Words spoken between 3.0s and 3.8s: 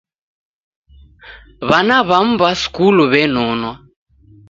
w'enonwa.